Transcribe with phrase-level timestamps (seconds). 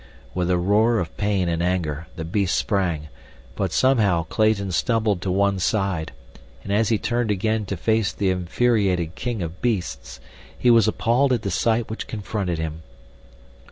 [0.33, 3.09] With a roar of pain and anger the beast sprang;
[3.55, 6.11] but, somehow, Clayton stumbled to one side,
[6.63, 10.19] and as he turned again to face the infuriated king of beasts,
[10.57, 12.81] he was appalled at the sight which confronted him.